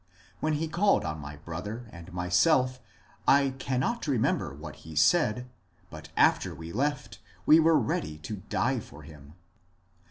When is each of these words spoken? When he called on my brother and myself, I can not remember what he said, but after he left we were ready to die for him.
When 0.39 0.53
he 0.53 0.67
called 0.67 1.05
on 1.05 1.19
my 1.19 1.35
brother 1.37 1.85
and 1.91 2.11
myself, 2.11 2.79
I 3.27 3.51
can 3.59 3.81
not 3.81 4.07
remember 4.07 4.51
what 4.51 4.77
he 4.77 4.95
said, 4.95 5.47
but 5.91 6.09
after 6.17 6.55
he 6.55 6.73
left 6.73 7.19
we 7.45 7.59
were 7.59 7.77
ready 7.77 8.17
to 8.17 8.37
die 8.49 8.79
for 8.79 9.03
him. 9.03 9.33